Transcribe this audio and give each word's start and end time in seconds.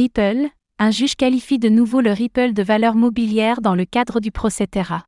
Ripple, 0.00 0.48
un 0.78 0.90
juge 0.90 1.14
qualifie 1.14 1.58
de 1.58 1.68
nouveau 1.68 2.00
le 2.00 2.12
Ripple 2.12 2.54
de 2.54 2.62
valeur 2.62 2.94
mobilière 2.94 3.60
dans 3.60 3.74
le 3.74 3.84
cadre 3.84 4.18
du 4.18 4.30
procès 4.30 4.66
Terra. 4.66 5.04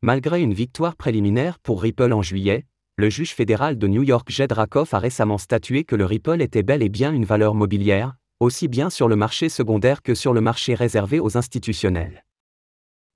Malgré 0.00 0.40
une 0.40 0.54
victoire 0.54 0.96
préliminaire 0.96 1.58
pour 1.58 1.82
Ripple 1.82 2.14
en 2.14 2.22
juillet, 2.22 2.64
le 2.96 3.10
juge 3.10 3.34
fédéral 3.34 3.76
de 3.76 3.86
New 3.88 4.02
York 4.02 4.30
Jed 4.30 4.52
Rakoff 4.52 4.94
a 4.94 4.98
récemment 5.00 5.36
statué 5.36 5.84
que 5.84 5.96
le 5.96 6.06
Ripple 6.06 6.40
était 6.40 6.62
bel 6.62 6.82
et 6.82 6.88
bien 6.88 7.12
une 7.12 7.26
valeur 7.26 7.54
mobilière, 7.54 8.14
aussi 8.40 8.68
bien 8.68 8.88
sur 8.88 9.06
le 9.06 9.16
marché 9.16 9.50
secondaire 9.50 10.00
que 10.00 10.14
sur 10.14 10.32
le 10.32 10.40
marché 10.40 10.72
réservé 10.72 11.20
aux 11.20 11.36
institutionnels. 11.36 12.24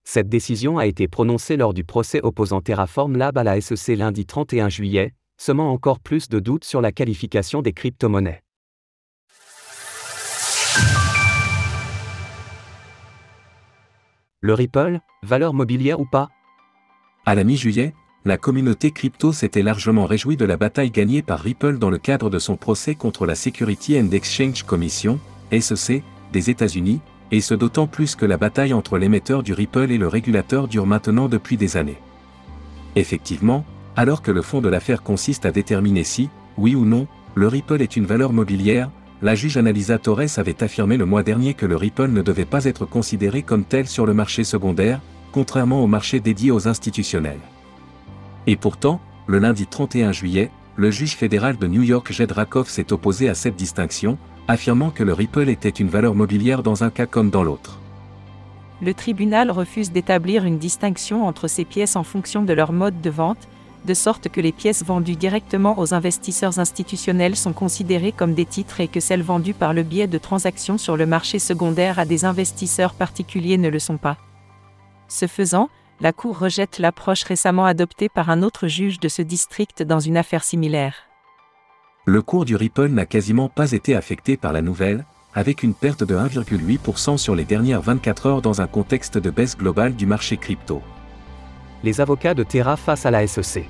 Cette 0.07 0.29
décision 0.29 0.77
a 0.77 0.85
été 0.85 1.09
prononcée 1.09 1.57
lors 1.57 1.73
du 1.73 1.85
procès 1.85 2.21
opposant 2.23 2.61
Terraform 2.61 3.17
Lab 3.17 3.39
à 3.39 3.43
la 3.43 3.59
SEC 3.59 3.97
lundi 3.97 4.27
31 4.27 4.69
juillet, 4.69 5.15
semant 5.39 5.73
encore 5.73 5.99
plus 5.99 6.29
de 6.29 6.41
doutes 6.41 6.65
sur 6.65 6.83
la 6.83 6.93
qualification 6.93 7.63
des 7.63 7.73
crypto-monnaies. 7.73 8.44
Le 14.45 14.53
Ripple, 14.53 15.01
valeur 15.23 15.55
mobilière 15.55 16.01
ou 16.01 16.05
pas? 16.05 16.29
À 17.25 17.35
la 17.35 17.45
mi-juillet, 17.45 17.95
la 18.27 18.37
communauté 18.37 18.91
crypto 18.91 19.33
s'était 19.33 19.63
largement 19.63 20.05
réjouie 20.05 20.37
de 20.37 20.45
la 20.45 20.59
bataille 20.59 20.91
gagnée 20.91 21.23
par 21.23 21.41
Ripple 21.41 21.79
dans 21.79 21.89
le 21.89 21.97
cadre 21.97 22.29
de 22.29 22.39
son 22.39 22.59
procès 22.59 22.95
contre 22.95 23.25
la 23.25 23.37
Security 23.37 23.99
and 23.99 24.11
Exchange 24.11 24.65
Commission, 24.65 25.19
SEC, 25.51 26.03
des 26.35 26.51
États-Unis, 26.51 27.01
et 27.31 27.41
ce 27.41 27.55
d'autant 27.55 27.87
plus 27.87 28.17
que 28.17 28.27
la 28.27 28.37
bataille 28.37 28.75
entre 28.75 28.99
l'émetteur 28.99 29.43
du 29.43 29.55
Ripple 29.55 29.91
et 29.91 29.97
le 29.97 30.09
régulateur 30.09 30.69
dure 30.69 30.85
maintenant 30.85 31.31
depuis 31.31 31.57
des 31.57 31.79
années. 31.79 32.03
Effectivement, 32.97 33.65
alors 33.97 34.21
que 34.21 34.31
le 34.31 34.43
fond 34.43 34.61
de 34.61 34.69
l'affaire 34.69 35.03
consiste 35.03 35.47
à 35.47 35.53
déterminer 35.53 36.05
si, 36.05 36.29
oui 36.59 36.75
ou 36.75 36.85
non, 36.85 37.07
le 37.35 37.49
Ripple 37.49 37.81
est 37.81 37.97
une 37.97 38.05
valeur 38.05 38.35
mobilière, 38.35 38.91
la 39.25 39.35
juge 39.35 39.57
Analisa 39.57 39.99
Torres 39.99 40.37
avait 40.39 40.63
affirmé 40.63 40.99
le 40.99 41.07
mois 41.07 41.23
dernier 41.23 41.55
que 41.55 41.65
le 41.65 41.77
Ripple 41.77 42.09
ne 42.09 42.21
devait 42.21 42.45
pas 42.45 42.67
être 42.67 42.85
considéré 42.85 43.43
comme 43.43 43.65
tel 43.65 43.89
sur 43.89 44.05
le 44.05 44.13
marché 44.13 44.45
secondaire, 44.45 45.01
contrairement 45.33 45.83
au 45.83 45.87
marché 45.87 46.21
dédié 46.21 46.51
aux 46.51 46.69
institutionnels. 46.69 47.41
Et 48.47 48.57
pourtant, 48.57 49.01
le 49.27 49.39
lundi 49.39 49.67
31 49.67 50.13
juillet, 50.13 50.51
le 50.77 50.91
juge 50.91 51.17
fédéral 51.17 51.57
de 51.57 51.67
New 51.67 51.83
York 51.83 52.13
Jed 52.13 52.33
Rakoff 52.33 52.69
s'est 52.69 52.93
opposé 52.93 53.31
à 53.31 53.35
cette 53.35 53.57
distinction, 53.57 54.19
affirmant 54.47 54.91
que 54.91 55.03
le 55.03 55.15
Ripple 55.15 55.49
était 55.49 55.71
une 55.71 55.89
valeur 55.89 56.15
mobilière 56.15 56.63
dans 56.63 56.85
un 56.85 56.91
cas 56.91 57.07
comme 57.07 57.31
dans 57.31 57.45
l'autre. 57.45 57.81
Le 58.83 58.93
tribunal 58.93 59.51
refuse 59.51 59.91
d'établir 59.91 60.45
une 60.45 60.59
distinction 60.59 61.27
entre 61.27 61.49
ces 61.49 61.65
pièces 61.65 61.97
en 61.97 62.05
fonction 62.05 62.43
de 62.43 62.53
leur 62.53 62.75
mode 62.75 63.01
de 63.01 63.09
vente, 63.09 63.49
de 63.85 63.95
sorte 63.95 64.29
que 64.29 64.41
les 64.41 64.53
pièces 64.53 64.85
vendues 64.85 65.17
directement 65.17 65.79
aux 65.79 65.95
investisseurs 65.95 66.59
institutionnels 66.59 67.37
sont 67.37 67.53
considérées 67.53 68.13
comme 68.13 68.35
des 68.35 68.47
titres 68.47 68.81
et 68.81 68.89
que 68.89 69.01
celles 69.01 69.23
vendues 69.23 69.55
par 69.55 69.75
le 69.75 69.83
biais 69.83 70.07
de 70.07 70.19
transactions 70.19 70.79
sur 70.79 70.97
le 70.97 71.07
marché 71.07 71.39
secondaire 71.39 71.99
à 71.99 72.05
des 72.05 72.25
investisseurs 72.25 72.95
particuliers 72.95 73.59
ne 73.59 73.69
le 73.69 73.79
sont 73.79 73.99
pas. 73.99 74.17
Ce 75.09 75.27
faisant, 75.27 75.69
la 76.01 76.13
Cour 76.13 76.39
rejette 76.39 76.79
l'approche 76.79 77.23
récemment 77.23 77.67
adoptée 77.67 78.09
par 78.09 78.31
un 78.31 78.43
autre 78.43 78.67
juge 78.67 78.99
de 79.01 79.09
ce 79.09 79.23
district 79.23 79.83
dans 79.83 80.01
une 80.01 80.17
affaire 80.17 80.45
similaire. 80.45 80.95
Le 82.07 82.21
cours 82.21 82.45
du 82.45 82.57
Ripple 82.57 82.89
n'a 82.89 83.07
quasiment 83.07 83.49
pas 83.49 83.73
été 83.73 83.95
affecté 83.95 84.37
par 84.37 84.53
la 84.53 84.61
nouvelle, 84.61 85.07
avec 85.35 85.63
une 85.63 85.75
perte 85.75 86.05
de 86.05 86.15
1,8% 86.15 87.17
sur 87.17 87.35
les 87.35 87.45
dernières 87.45 87.81
24 87.81 88.27
heures 88.27 88.43
dans 88.43 88.61
un 88.61 88.67
contexte 88.67 89.19
de 89.19 89.31
baisse 89.31 89.57
globale 89.57 89.95
du 89.95 90.07
marché 90.07 90.37
crypto. 90.37 90.83
Les 91.85 92.01
avocats 92.01 92.33
de 92.33 92.45
Terra 92.45 92.79
face 92.79 93.05
à 93.05 93.11
la 93.11 93.27
SEC. 93.27 93.69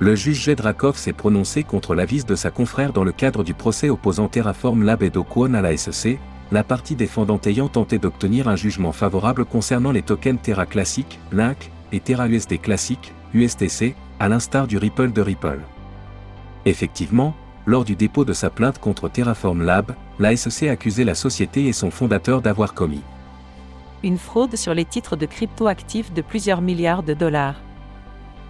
Le 0.00 0.16
juge 0.16 0.42
Jedrakov 0.42 0.96
s'est 0.96 1.12
prononcé 1.12 1.62
contre 1.62 1.94
l'avis 1.94 2.24
de 2.24 2.34
sa 2.34 2.50
confrère 2.50 2.92
dans 2.92 3.04
le 3.04 3.12
cadre 3.12 3.44
du 3.44 3.54
procès 3.54 3.88
opposant 3.88 4.26
Terraform 4.26 4.82
Lab 4.82 5.04
et 5.04 5.10
Dokwon 5.10 5.54
à 5.54 5.62
la 5.62 5.76
SEC, 5.76 6.18
la 6.50 6.64
partie 6.64 6.96
défendante 6.96 7.46
ayant 7.46 7.68
tenté 7.68 8.00
d'obtenir 8.00 8.48
un 8.48 8.56
jugement 8.56 8.90
favorable 8.90 9.44
concernant 9.44 9.92
les 9.92 10.02
tokens 10.02 10.40
Terra 10.42 10.66
Classic, 10.66 11.20
Link, 11.30 11.70
et 11.92 12.00
Terra 12.00 12.26
USD 12.26 12.60
Classic, 12.60 13.14
USTC, 13.32 13.94
à 14.18 14.28
l'instar 14.28 14.66
du 14.66 14.76
Ripple 14.76 15.12
de 15.12 15.22
Ripple. 15.22 15.60
Effectivement, 16.66 17.36
lors 17.64 17.84
du 17.84 17.94
dépôt 17.94 18.24
de 18.24 18.32
sa 18.32 18.50
plainte 18.50 18.80
contre 18.80 19.08
Terraform 19.08 19.62
Lab, 19.62 19.92
la 20.18 20.34
SEC 20.34 20.68
accusait 20.68 21.04
la 21.04 21.14
société 21.14 21.66
et 21.68 21.72
son 21.72 21.92
fondateur 21.92 22.42
d'avoir 22.42 22.74
commis 22.74 23.02
une 24.04 24.18
fraude 24.18 24.54
sur 24.54 24.74
les 24.74 24.84
titres 24.84 25.16
de 25.16 25.26
crypto-actifs 25.26 26.12
de 26.12 26.20
plusieurs 26.20 26.60
milliards 26.60 27.02
de 27.02 27.14
dollars. 27.14 27.56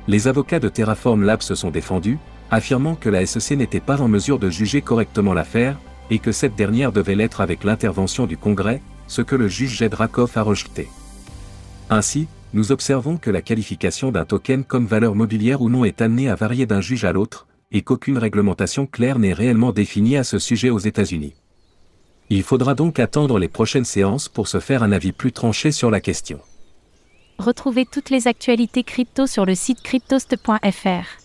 Les 0.08 0.28
avocats 0.28 0.58
de 0.58 0.68
Terraform 0.68 1.22
Lab 1.22 1.42
se 1.42 1.54
sont 1.54 1.70
défendus, 1.70 2.18
affirmant 2.50 2.96
que 2.96 3.08
la 3.08 3.24
SEC 3.24 3.56
n'était 3.56 3.80
pas 3.80 4.02
en 4.02 4.08
mesure 4.08 4.38
de 4.38 4.50
juger 4.50 4.82
correctement 4.82 5.32
l'affaire, 5.32 5.78
et 6.10 6.18
que 6.18 6.32
cette 6.32 6.56
dernière 6.56 6.92
devait 6.92 7.14
l'être 7.14 7.40
avec 7.40 7.64
l'intervention 7.64 8.26
du 8.26 8.36
Congrès, 8.36 8.82
ce 9.06 9.22
que 9.22 9.36
le 9.36 9.48
juge 9.48 9.78
Jed 9.78 9.94
Rakoff 9.94 10.36
a 10.36 10.42
rejeté. 10.42 10.88
Ainsi, 11.88 12.26
nous 12.52 12.72
observons 12.72 13.16
que 13.16 13.30
la 13.30 13.40
qualification 13.40 14.10
d'un 14.10 14.24
token 14.24 14.64
comme 14.64 14.86
valeur 14.86 15.14
mobilière 15.14 15.62
ou 15.62 15.70
non 15.70 15.84
est 15.84 16.02
amenée 16.02 16.28
à 16.28 16.34
varier 16.34 16.66
d'un 16.66 16.80
juge 16.80 17.04
à 17.04 17.12
l'autre, 17.12 17.46
et 17.72 17.82
qu'aucune 17.82 18.18
réglementation 18.18 18.86
claire 18.86 19.18
n'est 19.18 19.32
réellement 19.32 19.72
définie 19.72 20.16
à 20.16 20.24
ce 20.24 20.38
sujet 20.38 20.70
aux 20.70 20.78
États-Unis. 20.78 21.34
Il 22.30 22.42
faudra 22.42 22.74
donc 22.74 22.98
attendre 22.98 23.38
les 23.38 23.48
prochaines 23.48 23.84
séances 23.84 24.28
pour 24.28 24.48
se 24.48 24.60
faire 24.60 24.82
un 24.82 24.92
avis 24.92 25.12
plus 25.12 25.32
tranché 25.32 25.72
sur 25.72 25.90
la 25.90 26.00
question. 26.00 26.40
Retrouvez 27.38 27.84
toutes 27.84 28.10
les 28.10 28.28
actualités 28.28 28.84
crypto 28.84 29.26
sur 29.26 29.44
le 29.44 29.54
site 29.54 29.82
cryptost.fr. 29.82 31.24